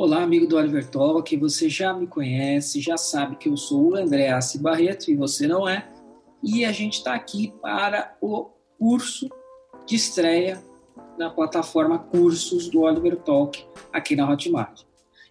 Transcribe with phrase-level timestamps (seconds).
[0.00, 3.94] Olá, amigo do Oliver Talk, você já me conhece, já sabe que eu sou o
[3.94, 5.86] André Assi Barreto e você não é.
[6.42, 9.28] E a gente está aqui para o curso
[9.86, 10.64] de estreia
[11.18, 14.84] na plataforma Cursos do Oliver Talk aqui na Hotmart.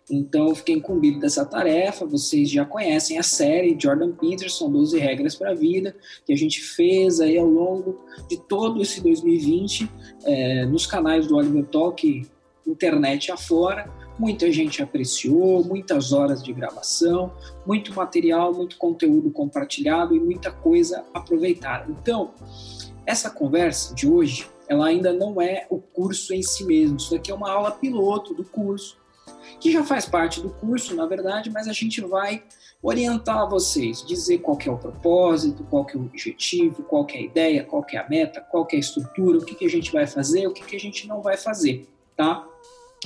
[0.08, 5.34] Então eu fiquei incumbido dessa tarefa, vocês já conhecem a série Jordan Peterson, 12 regras
[5.34, 5.96] para a vida,
[6.28, 9.90] que a gente fez aí ao longo de todo esse 2020
[10.26, 12.30] é, nos canais do Oliver Talk,
[12.68, 17.32] internet afora, Muita gente apreciou, muitas horas de gravação,
[17.66, 21.90] muito material, muito conteúdo compartilhado e muita coisa aproveitada.
[21.90, 22.32] Então,
[23.06, 26.98] essa conversa de hoje, ela ainda não é o curso em si mesmo.
[26.98, 28.98] Isso aqui é uma aula piloto do curso,
[29.58, 32.44] que já faz parte do curso, na verdade, mas a gente vai
[32.84, 37.64] orientar vocês, dizer qual é o propósito, qual é o objetivo, qual é a ideia,
[37.64, 40.46] qual é a meta, qual é a estrutura, o que, que a gente vai fazer,
[40.46, 42.46] o que, que a gente não vai fazer, tá?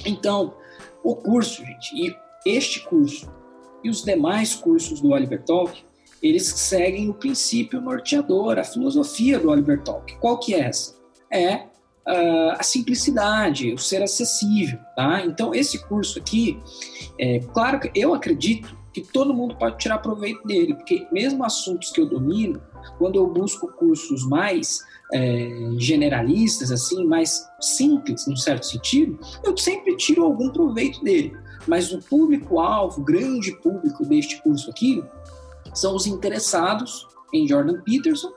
[0.05, 0.55] Então,
[1.03, 3.31] o curso, gente, e este curso
[3.83, 5.83] e os demais cursos do Oliver Talk,
[6.21, 10.15] eles seguem o princípio norteador, a filosofia do Oliver Talk.
[10.17, 10.95] Qual que é essa?
[11.29, 11.55] É
[12.07, 15.25] uh, a simplicidade, o ser acessível, tá?
[15.25, 16.57] Então, esse curso aqui,
[17.19, 21.91] é claro que eu acredito que todo mundo pode tirar proveito dele, porque mesmo assuntos
[21.91, 22.61] que eu domino,
[22.97, 24.79] quando eu busco cursos mais
[25.13, 31.35] é, generalistas, assim, mais simples, num certo sentido, eu sempre tiro algum proveito dele.
[31.67, 35.03] Mas o público-alvo, grande público deste curso aqui,
[35.73, 38.31] são os interessados em Jordan Peterson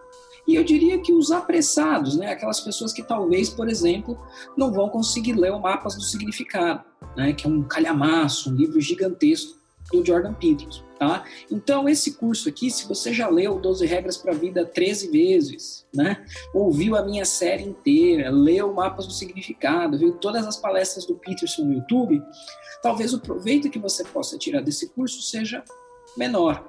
[0.46, 4.16] e eu diria que os apressados, né, aquelas pessoas que talvez, por exemplo,
[4.56, 6.84] não vão conseguir ler o Mapas do Significado,
[7.16, 9.58] né, que é um calhamaço, um livro gigantesco
[9.92, 11.24] do Jordan Peterson, tá?
[11.50, 15.86] Então, esse curso aqui, se você já leu 12 Regras para a Vida 13 vezes,
[15.94, 16.24] né?
[16.52, 21.64] Ouviu a minha série inteira, leu Mapas do Significado, viu todas as palestras do Peterson
[21.64, 22.22] no YouTube,
[22.82, 25.62] talvez o proveito que você possa tirar desse curso seja
[26.16, 26.64] menor.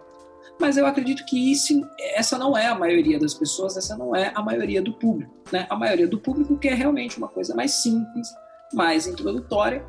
[0.59, 1.81] Mas eu acredito que isso,
[2.15, 5.67] essa não é a maioria das pessoas, essa não é a maioria do público, né?
[5.69, 8.27] A maioria do público quer realmente uma coisa mais simples,
[8.73, 9.85] mais introdutória,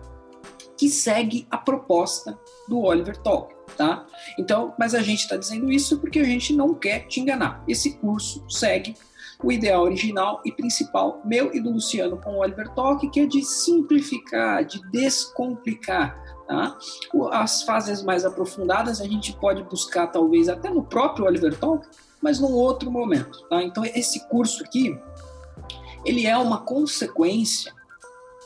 [0.78, 4.06] que segue a proposta do Oliver Talk, tá?
[4.38, 7.64] Então, mas a gente está dizendo isso porque a gente não quer te enganar.
[7.66, 8.94] Esse curso segue
[9.42, 13.26] o ideal original e principal meu e do Luciano com o Oliver Talk, que é
[13.26, 16.16] de simplificar, de descomplicar.
[16.46, 16.78] Tá?
[17.32, 21.86] As fases mais aprofundadas a gente pode buscar talvez até no próprio Oliver Talk,
[22.22, 23.46] mas num outro momento.
[23.48, 23.62] Tá?
[23.64, 24.96] Então esse curso aqui,
[26.04, 27.74] ele é uma consequência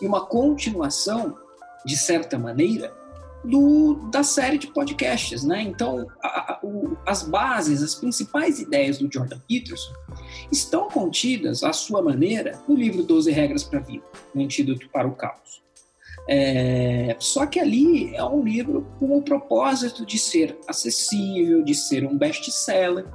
[0.00, 1.41] e uma continuação
[1.84, 2.92] de certa maneira,
[3.44, 5.62] do, da série de podcasts, né?
[5.62, 9.92] Então, a, a, o, as bases, as principais ideias do Jordan Peterson
[10.50, 14.04] estão contidas, à sua maneira, no livro 12 Regras para a Vida,
[14.34, 15.62] no Antídoto para o Caos.
[16.28, 22.06] É, só que ali é um livro com o propósito de ser acessível, de ser
[22.06, 23.06] um best-seller.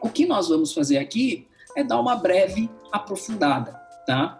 [0.00, 1.46] O que nós vamos fazer aqui
[1.76, 3.72] é dar uma breve aprofundada,
[4.06, 4.38] tá?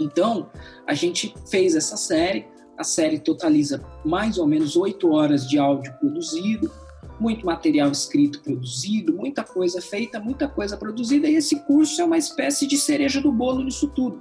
[0.00, 0.50] Então,
[0.84, 2.51] a gente fez essa série
[2.82, 6.70] a série totaliza mais ou menos oito horas de áudio produzido,
[7.18, 12.18] muito material escrito produzido, muita coisa feita, muita coisa produzida, e esse curso é uma
[12.18, 14.20] espécie de cereja do bolo nisso tudo.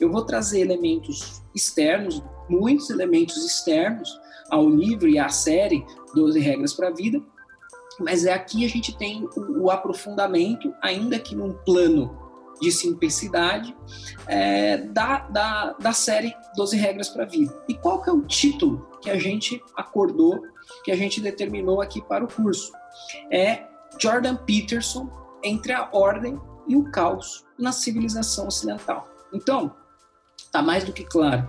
[0.00, 4.18] Eu vou trazer elementos externos, muitos elementos externos
[4.50, 7.22] ao livro e à série 12 Regras para a Vida,
[8.00, 12.27] mas é aqui a gente tem o, o aprofundamento, ainda que num plano
[12.60, 13.76] de simplicidade
[14.26, 17.56] é, da, da, da série 12 Regras para a Vida.
[17.68, 20.42] E qual que é o título que a gente acordou,
[20.84, 22.72] que a gente determinou aqui para o curso?
[23.30, 23.64] É
[24.00, 25.10] Jordan Peterson
[25.42, 29.08] entre a ordem e o caos na civilização ocidental.
[29.32, 29.74] Então,
[30.36, 31.48] está mais do que claro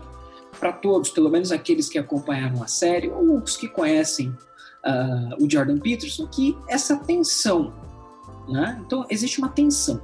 [0.59, 5.49] para todos, pelo menos aqueles que acompanharam a série ou os que conhecem uh, o
[5.49, 7.73] Jordan Peterson, que essa tensão
[8.51, 8.81] né?
[8.85, 10.01] Então, existe uma tensão.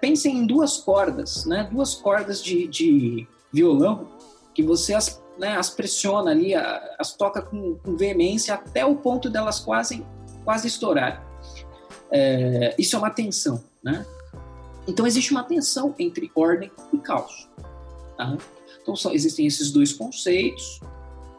[0.00, 1.68] Pensem em duas cordas, né?
[1.70, 4.08] duas cordas de, de violão,
[4.54, 9.28] que você as, né, as pressiona ali, as toca com, com, veemência até o ponto
[9.28, 10.04] delas quase,
[10.44, 11.24] quase estourar.
[12.10, 13.62] É, isso é uma tensão.
[13.82, 14.04] Né?
[14.86, 17.48] Então, existe uma tensão entre ordem e caos.
[18.16, 18.36] Tá?
[18.82, 20.80] Então, só, existem esses dois conceitos.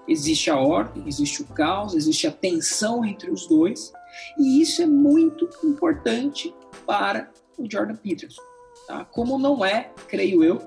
[0.07, 3.91] Existe a ordem, existe o caos, existe a tensão entre os dois.
[4.37, 6.53] E isso é muito importante
[6.85, 8.41] para o Jordan Peterson.
[8.87, 9.05] Tá?
[9.05, 10.61] Como não é, creio eu,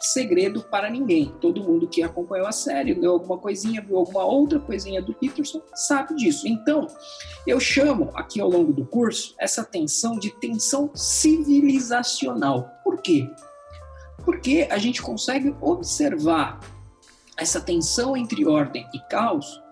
[0.00, 1.34] segredo para ninguém.
[1.40, 5.60] Todo mundo que acompanhou a série, leu alguma coisinha, viu alguma outra coisinha do Peterson,
[5.74, 6.46] sabe disso.
[6.46, 6.86] Então,
[7.46, 12.70] eu chamo aqui ao longo do curso essa tensão de tensão civilizacional.
[12.84, 13.28] Por quê?
[14.24, 16.60] Porque a gente consegue observar
[17.36, 19.62] essa tensão entre ordem e caos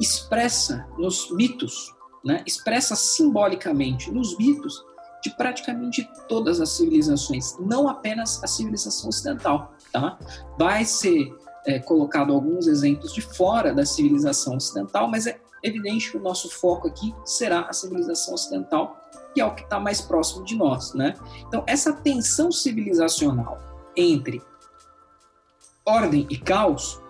[0.00, 1.92] expressa nos mitos,
[2.28, 2.42] né?
[2.46, 4.84] expressa simbolicamente nos mitos
[5.22, 9.72] de praticamente todas as civilizações, não apenas a civilização ocidental.
[9.90, 10.18] Tá?
[10.58, 11.34] Vai ser
[11.66, 16.50] é, colocado alguns exemplos de fora da civilização ocidental, mas é evidente que o nosso
[16.50, 19.00] foco aqui será a civilização ocidental,
[19.32, 20.92] que é o que está mais próximo de nós.
[20.92, 21.14] Né?
[21.46, 23.58] Então, essa tensão civilizacional
[23.96, 24.42] entre
[25.82, 27.00] ordem e caos,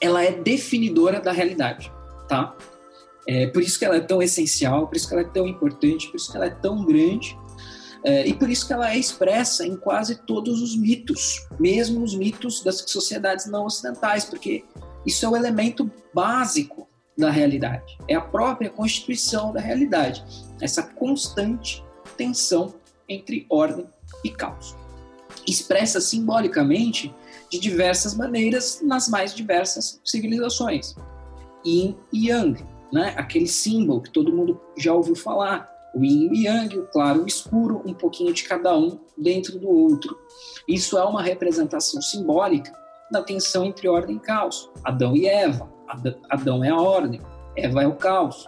[0.00, 1.92] ela é definidora da realidade.
[2.26, 2.56] Tá?
[3.30, 6.08] É, por isso que ela é tão essencial, por isso que ela é tão importante,
[6.08, 7.38] por isso que ela é tão grande
[8.02, 12.12] é, e por isso que ela é expressa em quase todos os mitos, mesmo os
[12.12, 14.64] mitos das sociedades não ocidentais, porque
[15.06, 20.24] isso é o elemento básico da realidade, é a própria constituição da realidade,
[20.60, 21.84] essa constante
[22.16, 22.74] tensão
[23.08, 23.86] entre ordem
[24.24, 24.74] e caos.
[25.46, 27.14] Expressa simbolicamente
[27.48, 30.96] de diversas maneiras nas mais diversas civilizações.
[31.64, 33.14] Yin e Yang, né?
[33.16, 37.22] aquele símbolo que todo mundo já ouviu falar, o yin e yang, o claro e
[37.24, 40.16] o escuro, um pouquinho de cada um dentro do outro.
[40.68, 42.72] Isso é uma representação simbólica
[43.10, 44.70] da tensão entre ordem e caos.
[44.84, 45.68] Adão e Eva.
[46.28, 47.20] Adão é a ordem,
[47.56, 48.46] Eva é o caos.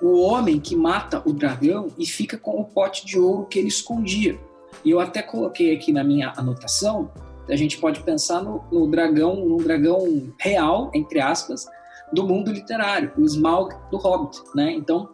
[0.00, 3.68] O homem que mata o dragão e fica com o pote de ouro que ele
[3.68, 4.38] escondia.
[4.84, 7.10] E eu até coloquei aqui na minha anotação,
[7.48, 11.66] a gente pode pensar no, no dragão, no dragão real, entre aspas,
[12.12, 14.72] do mundo literário, o Smaug do Hobbit, né?
[14.72, 15.08] Então,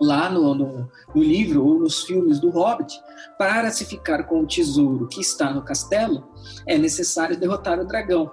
[0.00, 3.00] lá no, no, no, livro ou nos filmes do Hobbit,
[3.38, 6.26] para se ficar com o tesouro que está no castelo,
[6.66, 8.30] é necessário derrotar o dragão.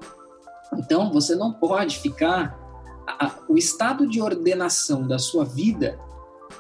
[0.78, 2.58] Então, você não pode ficar.
[3.08, 5.98] A, o estado de ordenação da sua vida,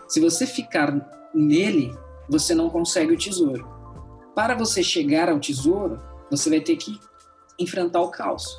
[0.07, 1.93] se você ficar nele,
[2.29, 3.67] você não consegue o tesouro.
[4.33, 5.99] Para você chegar ao tesouro,
[6.31, 6.97] você vai ter que
[7.59, 8.57] enfrentar o caos.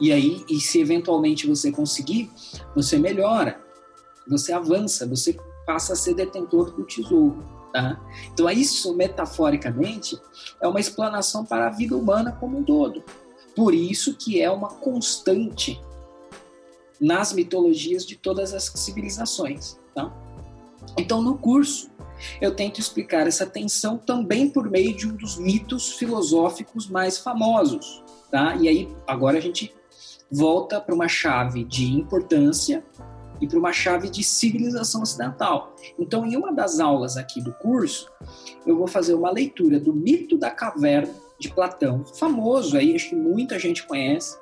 [0.00, 2.30] E aí, e se eventualmente você conseguir,
[2.74, 3.64] você melhora
[4.26, 5.36] você avança, você
[5.66, 7.44] passa a ser detentor do tesouro.
[7.72, 8.00] Tá?
[8.32, 10.18] Então, isso, metaforicamente,
[10.60, 13.02] é uma explanação para a vida humana como um todo.
[13.54, 15.80] Por isso que é uma constante
[17.00, 19.78] nas mitologias de todas as civilizações.
[19.94, 20.12] Tá?
[20.96, 21.90] Então, no curso,
[22.40, 28.02] eu tento explicar essa tensão também por meio de um dos mitos filosóficos mais famosos.
[28.30, 28.54] Tá?
[28.56, 29.74] E aí, agora a gente
[30.30, 32.84] volta para uma chave de importância
[33.40, 35.74] e para uma chave de civilização ocidental.
[35.98, 38.10] Então, em uma das aulas aqui do curso,
[38.66, 43.16] eu vou fazer uma leitura do mito da caverna de Platão, famoso aí, acho que
[43.16, 44.38] muita gente conhece.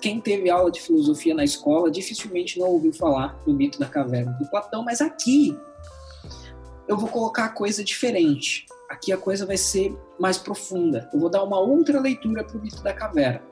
[0.00, 4.32] Quem teve aula de filosofia na escola dificilmente não ouviu falar do mito da caverna
[4.40, 5.56] de Platão, mas aqui
[6.88, 8.66] eu vou colocar coisa diferente.
[8.88, 11.08] Aqui a coisa vai ser mais profunda.
[11.12, 13.42] Eu vou dar uma outra leitura para o mito da caverna.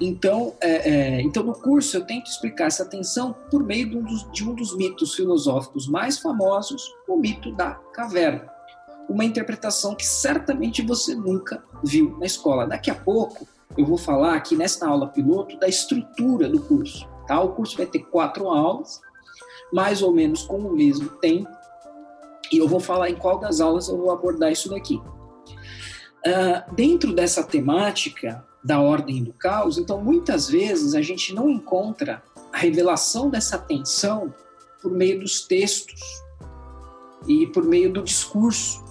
[0.00, 4.02] Então, é, é, então, no curso eu tento explicar essa tensão por meio de um,
[4.02, 8.46] dos, de um dos mitos filosóficos mais famosos, o mito da caverna.
[9.08, 12.66] Uma interpretação que certamente você nunca viu na escola.
[12.66, 13.46] Daqui a pouco
[13.76, 17.08] eu vou falar aqui nesta aula piloto da estrutura do curso.
[17.26, 17.40] Tá?
[17.40, 19.00] O curso vai ter quatro aulas,
[19.72, 21.48] mais ou menos com o mesmo tempo,
[22.52, 24.96] e eu vou falar em qual das aulas eu vou abordar isso daqui.
[24.96, 29.78] Uh, dentro dessa temática, da ordem do caos.
[29.78, 32.22] Então, muitas vezes a gente não encontra
[32.52, 34.34] a revelação dessa tensão
[34.82, 36.00] por meio dos textos
[37.28, 38.84] e por meio do discurso,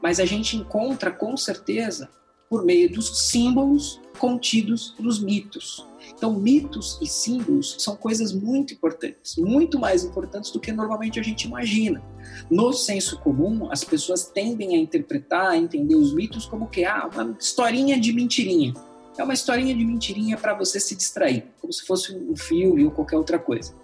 [0.00, 2.08] mas a gente encontra com certeza
[2.48, 5.86] por meio dos símbolos contidos nos mitos.
[6.14, 11.22] Então, mitos e símbolos são coisas muito importantes, muito mais importantes do que normalmente a
[11.22, 12.02] gente imagina.
[12.50, 17.08] No senso comum, as pessoas tendem a interpretar, a entender os mitos como que ah,
[17.12, 18.74] uma historinha de mentirinha.
[19.18, 22.90] É uma historinha de mentirinha para você se distrair, como se fosse um filme ou
[22.90, 23.74] qualquer outra coisa.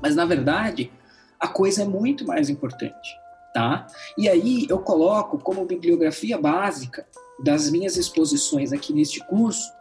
[0.00, 0.90] Mas na verdade,
[1.38, 3.16] a coisa é muito mais importante,
[3.54, 3.86] tá?
[4.16, 7.06] E aí eu coloco como bibliografia básica
[7.42, 9.72] das minhas exposições aqui neste curso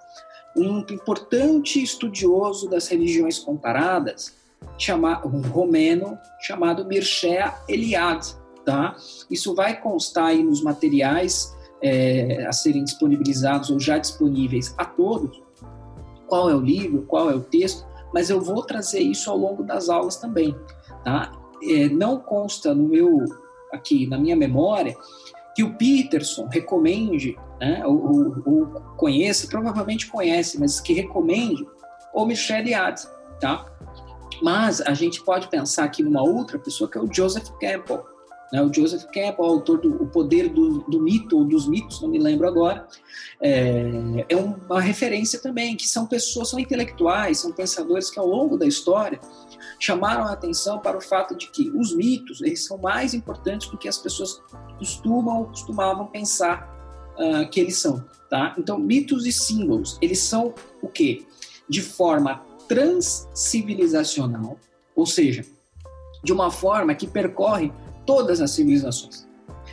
[0.56, 4.34] um importante estudioso das religiões comparadas,
[4.78, 8.36] chama, um romeno chamado Mircea Eliade,
[8.66, 8.96] tá?
[9.30, 15.42] Isso vai constar aí nos materiais é, a serem disponibilizados ou já disponíveis a todos,
[16.28, 19.64] qual é o livro, qual é o texto, mas eu vou trazer isso ao longo
[19.64, 20.56] das aulas também,
[21.04, 21.32] tá?
[21.64, 23.26] É, não consta no meu
[23.72, 24.96] aqui na minha memória
[25.56, 28.66] que o Peterson recomende, né, ou, ou, ou
[28.98, 31.68] conheça, provavelmente conhece, mas que recomende
[32.14, 33.04] o Michel Eliade,
[33.40, 33.66] tá?
[34.42, 38.06] Mas a gente pode pensar aqui numa outra pessoa que é o Joseph Campbell,
[38.52, 38.62] Né?
[38.62, 42.20] O Joseph Campbell, autor do O Poder do, do Mito, ou dos Mitos, não me
[42.20, 42.88] lembro agora,
[43.40, 48.58] é, é uma referência também, que são pessoas, são intelectuais, são pensadores que ao longo
[48.58, 49.20] da história
[49.80, 53.78] chamaram a atenção para o fato de que os mitos eles são mais importantes do
[53.78, 54.42] que as pessoas
[54.78, 56.70] costumam ou costumavam pensar
[57.18, 58.04] uh, que eles são.
[58.30, 58.56] Tá?
[58.58, 61.26] Então, mitos e símbolos, eles são o quê?
[61.68, 64.58] De forma transcivilizacional,
[64.96, 65.46] ou seja,
[66.24, 67.74] de uma forma que percorre
[68.06, 69.30] todas as civilizações.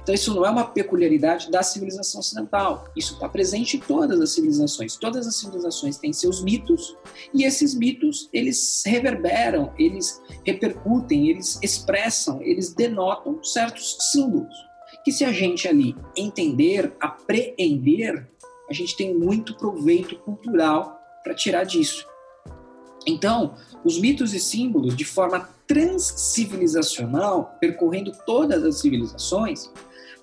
[0.09, 2.87] Então, isso não é uma peculiaridade da civilização ocidental.
[2.97, 4.97] Isso está presente em todas as civilizações.
[4.97, 6.97] Todas as civilizações têm seus mitos
[7.35, 14.57] e esses mitos eles reverberam, eles repercutem, eles expressam, eles denotam certos símbolos.
[15.05, 18.27] Que se a gente ali entender, apreender,
[18.71, 22.08] a gente tem muito proveito cultural para tirar disso.
[23.07, 29.71] Então, os mitos e símbolos, de forma transcivilizacional, percorrendo todas as civilizações,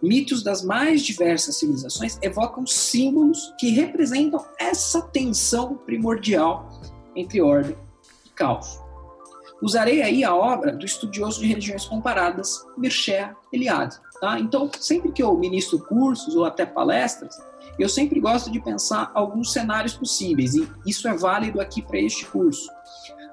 [0.01, 6.69] mitos das mais diversas civilizações evocam símbolos que representam essa tensão primordial
[7.15, 7.75] entre ordem
[8.25, 8.79] e caos.
[9.61, 13.97] Usarei aí a obra do estudioso de religiões comparadas, Mircea Eliade.
[14.19, 14.39] Tá?
[14.39, 17.35] Então, sempre que eu ministro cursos ou até palestras,
[17.83, 22.25] eu sempre gosto de pensar alguns cenários possíveis, e isso é válido aqui para este
[22.25, 22.69] curso.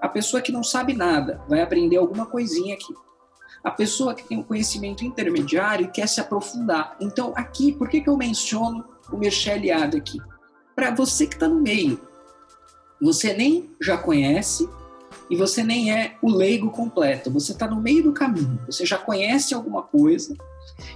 [0.01, 2.93] A pessoa que não sabe nada vai aprender alguma coisinha aqui.
[3.63, 6.97] A pessoa que tem um conhecimento intermediário quer se aprofundar.
[7.01, 10.19] Então, aqui, por que, que eu menciono o Mercheliado aqui?
[10.75, 12.01] Para você que está no meio.
[13.01, 14.69] Você nem já conhece
[15.31, 17.31] e você nem é o leigo completo.
[17.31, 18.59] Você está no meio do caminho.
[18.67, 20.37] Você já conhece alguma coisa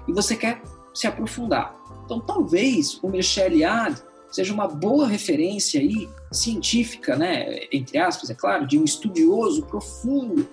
[0.08, 0.60] e você quer
[0.96, 1.76] se aprofundar.
[2.04, 8.66] Então, talvez o Mercheliado seja uma boa referência aí, científica, né, entre aspas, é claro,
[8.66, 10.48] de um estudioso profundo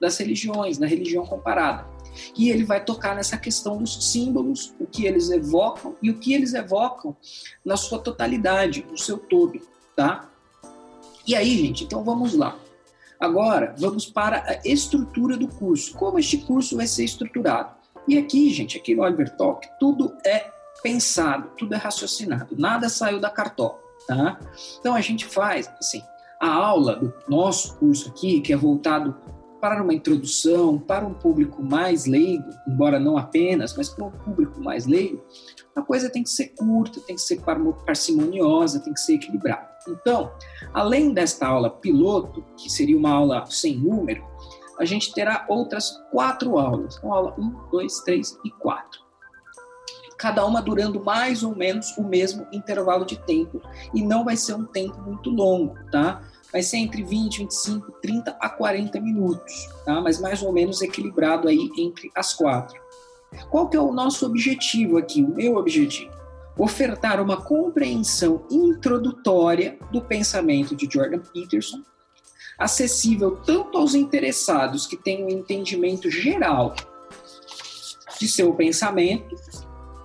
[0.00, 1.86] das religiões, da religião comparada.
[2.36, 6.34] E ele vai tocar nessa questão dos símbolos, o que eles evocam e o que
[6.34, 7.16] eles evocam
[7.64, 9.60] na sua totalidade, no seu todo,
[9.94, 10.28] tá?
[11.26, 12.58] E aí, gente, então vamos lá.
[13.20, 15.94] Agora, vamos para a estrutura do curso.
[15.94, 17.76] Como este curso vai ser estruturado?
[18.08, 20.50] E aqui, gente, aqui no Oliver Talk, tudo é
[20.82, 24.38] pensado, tudo é raciocinado, nada saiu da cartola, tá?
[24.78, 26.02] Então a gente faz, assim,
[26.40, 29.16] a aula do nosso curso aqui, que é voltado
[29.60, 34.60] para uma introdução, para um público mais leigo, embora não apenas, mas para um público
[34.60, 35.24] mais leigo,
[35.74, 37.40] a coisa tem que ser curta, tem que ser
[37.84, 39.68] parcimoniosa, tem que ser equilibrada.
[39.88, 40.30] Então,
[40.72, 44.24] além desta aula piloto, que seria uma aula sem número,
[44.78, 46.96] a gente terá outras quatro aulas.
[46.96, 49.06] Então, aula 1, 2, 3 e 4
[50.16, 53.60] cada uma durando mais ou menos o mesmo intervalo de tempo
[53.94, 56.22] e não vai ser um tempo muito longo, tá?
[56.52, 60.00] Vai ser entre 20, 25, 30 a 40 minutos, tá?
[60.00, 62.80] Mas mais ou menos equilibrado aí entre as quatro.
[63.50, 66.14] Qual que é o nosso objetivo aqui, o meu objetivo?
[66.58, 71.82] Ofertar uma compreensão introdutória do pensamento de Jordan Peterson,
[72.58, 76.74] acessível tanto aos interessados que têm um entendimento geral
[78.18, 79.36] de seu pensamento,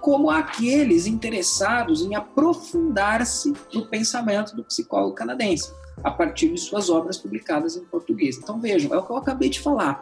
[0.02, 5.72] como aqueles interessados em aprofundar-se no pensamento do psicólogo canadense,
[6.04, 8.38] a partir de suas obras publicadas em português.
[8.38, 10.02] Então vejam, é o que eu acabei de falar.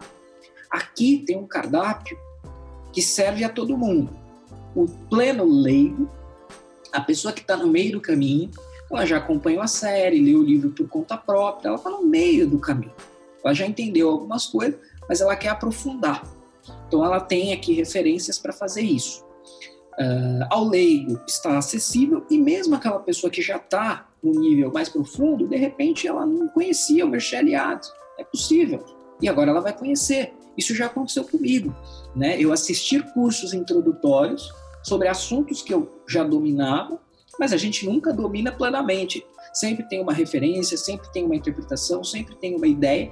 [0.71, 2.17] Aqui tem um cardápio
[2.93, 4.15] que serve a todo mundo.
[4.75, 6.09] O pleno leigo,
[6.91, 8.49] a pessoa que está no meio do caminho,
[8.91, 12.47] ela já acompanhou a série, leu o livro por conta própria, ela está no meio
[12.47, 12.93] do caminho.
[13.43, 16.23] Ela já entendeu algumas coisas, mas ela quer aprofundar.
[16.87, 19.23] Então ela tem aqui referências para fazer isso
[19.99, 24.89] uh, ao leigo está acessível e mesmo aquela pessoa que já está no nível mais
[24.89, 27.85] profundo, de repente ela não conhecia o Mercheliad.
[28.17, 28.83] É possível.
[29.21, 30.33] E agora ela vai conhecer.
[30.57, 31.73] Isso já aconteceu comigo.
[32.15, 32.41] Né?
[32.41, 34.51] Eu assistir cursos introdutórios
[34.83, 36.99] sobre assuntos que eu já dominava,
[37.39, 39.25] mas a gente nunca domina plenamente.
[39.53, 43.11] Sempre tem uma referência, sempre tem uma interpretação, sempre tem uma ideia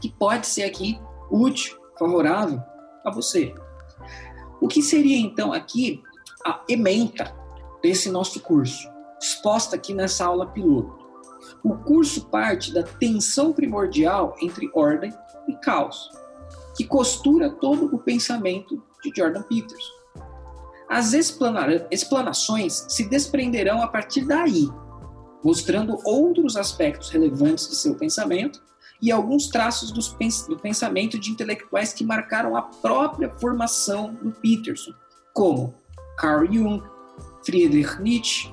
[0.00, 1.00] que pode ser aqui
[1.30, 2.62] útil, favorável
[3.04, 3.54] a você.
[4.60, 6.02] O que seria então aqui
[6.44, 7.34] a ementa
[7.82, 8.88] desse nosso curso,
[9.20, 10.98] exposta aqui nessa aula piloto?
[11.64, 15.12] O curso parte da tensão primordial entre ordem
[15.48, 16.10] e caos,
[16.76, 19.97] que costura todo o pensamento de Jordan Peterson.
[20.88, 24.66] As explanações se desprenderão a partir daí,
[25.44, 28.62] mostrando outros aspectos relevantes de seu pensamento
[29.00, 34.92] e alguns traços do pensamento de intelectuais que marcaram a própria formação do Peterson,
[35.34, 35.74] como
[36.16, 36.82] Carl Jung,
[37.44, 38.52] Friedrich Nietzsche,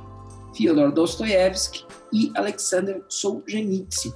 [0.53, 4.13] Fyodor Dostoevsky e Alexander Solzhenitsyn.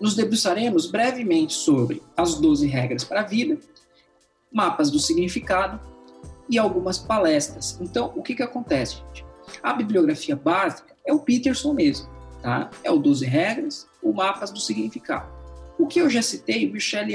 [0.00, 3.58] Nos debruçaremos brevemente sobre as 12 regras para a vida,
[4.50, 5.80] mapas do significado
[6.48, 7.78] e algumas palestras.
[7.80, 9.24] Então, o que, que acontece, gente?
[9.62, 12.08] A bibliografia básica é o Peterson mesmo,
[12.42, 12.70] tá?
[12.82, 15.28] É o 12 regras, o mapas do significado.
[15.78, 17.06] O que eu já citei, Michel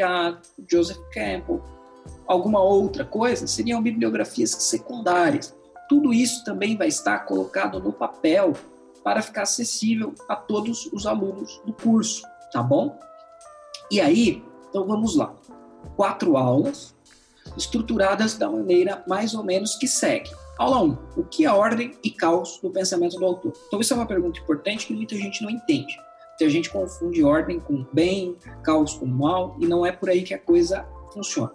[0.57, 1.63] o Joseph Campbell,
[2.27, 5.55] alguma outra coisa, seriam bibliografias secundárias.
[5.89, 8.53] Tudo isso também vai estar colocado no papel
[9.03, 13.00] para ficar acessível a todos os alunos do curso, tá bom?
[13.89, 15.33] E aí, então vamos lá.
[15.95, 16.95] Quatro aulas
[17.58, 20.29] estruturadas da maneira mais ou menos que segue.
[20.58, 20.98] Aula 1.
[21.17, 23.53] O que é ordem e caos no pensamento do autor?
[23.67, 25.98] Então, isso é uma pergunta importante que muita gente não entende.
[26.29, 30.34] Muita gente confunde ordem com bem, caos com mal, e não é por aí que
[30.34, 31.51] a coisa funciona.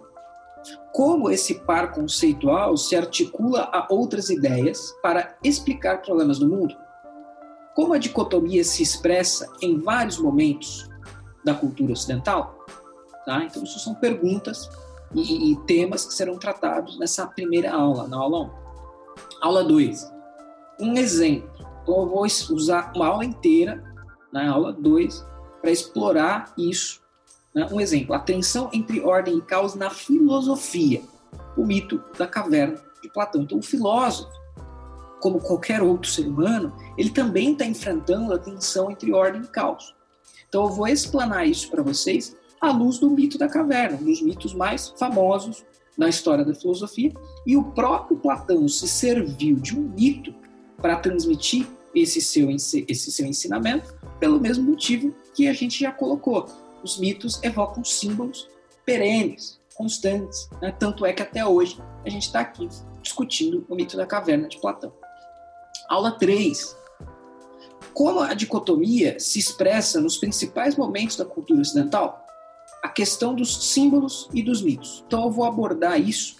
[0.93, 6.75] Como esse par conceitual se articula a outras ideias para explicar problemas do mundo?
[7.75, 10.89] Como a dicotomia se expressa em vários momentos
[11.45, 12.65] da cultura ocidental?
[13.25, 13.43] Tá?
[13.43, 14.69] Então, isso são perguntas
[15.13, 18.49] e, e, temas que serão tratados nessa primeira aula, na aula 1.
[19.41, 20.11] Aula 2.
[20.79, 21.49] Um exemplo.
[21.83, 23.83] Então, eu vou usar uma aula inteira,
[24.31, 25.25] na aula 2,
[25.61, 27.01] para explorar isso.
[27.53, 27.67] Né?
[27.71, 31.01] Um exemplo: a tensão entre ordem e caos na filosofia.
[31.55, 33.41] O mito da caverna de Platão.
[33.41, 34.37] Então, o filósofo
[35.19, 39.95] como qualquer outro ser humano, ele também está enfrentando a tensão entre ordem e caos.
[40.47, 44.21] Então eu vou explanar isso para vocês à luz do mito da caverna, um dos
[44.21, 45.65] mitos mais famosos
[45.97, 47.13] na história da filosofia,
[47.45, 50.33] e o próprio Platão se serviu de um mito
[50.77, 56.45] para transmitir esse seu, esse seu ensinamento, pelo mesmo motivo que a gente já colocou.
[56.83, 58.47] Os mitos evocam símbolos
[58.85, 60.71] perenes, constantes, né?
[60.71, 62.67] tanto é que até hoje a gente está aqui
[63.01, 64.91] discutindo o mito da caverna de Platão.
[65.89, 66.75] Aula 3.
[67.93, 72.26] Como a dicotomia se expressa nos principais momentos da cultura ocidental?
[72.83, 75.03] A questão dos símbolos e dos mitos.
[75.05, 76.37] Então, eu vou abordar isso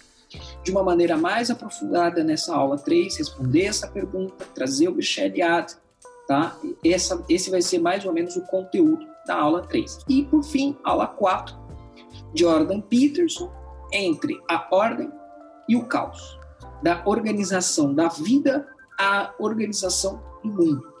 [0.62, 5.74] de uma maneira mais aprofundada nessa aula 3, responder essa pergunta, trazer o Bicheliad,
[6.26, 6.56] tá?
[6.84, 10.00] Essa, esse vai ser mais ou menos o conteúdo da aula 3.
[10.08, 11.56] E, por fim, aula 4,
[12.34, 13.50] Jordan Peterson,
[13.92, 15.10] entre a ordem
[15.68, 16.38] e o caos,
[16.82, 18.66] da organização da vida
[18.98, 20.92] a organização do mundo.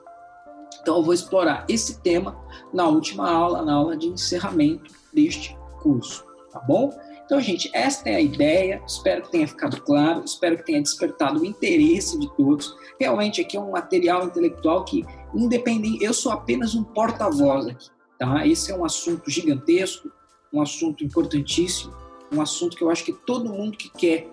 [0.80, 2.38] Então, eu vou explorar esse tema
[2.72, 6.92] na última aula, na aula de encerramento deste curso, tá bom?
[7.28, 8.82] Então, gente, esta é a ideia.
[8.86, 12.74] Espero que tenha ficado claro, espero que tenha despertado o interesse de todos.
[12.98, 18.46] Realmente, aqui é um material intelectual que, independente, eu sou apenas um porta-voz aqui, tá?
[18.46, 20.10] Esse é um assunto gigantesco,
[20.50, 21.92] um assunto importantíssimo,
[22.32, 24.30] um assunto que eu acho que todo mundo que quer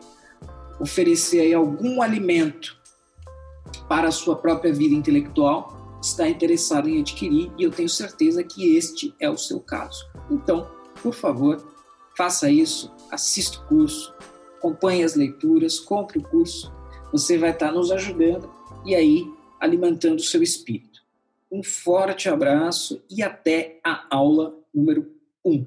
[0.80, 2.78] oferecer aí algum alimento
[3.90, 8.76] para a sua própria vida intelectual está interessado em adquirir e eu tenho certeza que
[8.76, 10.06] este é o seu caso.
[10.30, 10.70] Então,
[11.02, 11.74] por favor,
[12.16, 14.14] faça isso, assista o curso,
[14.58, 16.72] acompanhe as leituras, compre o curso,
[17.12, 18.50] você vai estar nos ajudando
[18.86, 19.26] e aí
[19.60, 21.04] alimentando o seu espírito.
[21.52, 25.15] Um forte abraço e até a aula número